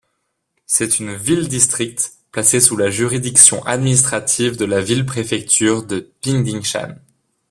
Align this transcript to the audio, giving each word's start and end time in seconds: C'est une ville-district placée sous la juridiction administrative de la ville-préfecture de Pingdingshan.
C'est 0.65 0.97
une 0.97 1.13
ville-district 1.13 2.11
placée 2.31 2.59
sous 2.59 2.75
la 2.75 2.89
juridiction 2.89 3.63
administrative 3.67 4.57
de 4.57 4.65
la 4.65 4.81
ville-préfecture 4.81 5.83
de 5.85 5.99
Pingdingshan. 6.21 6.95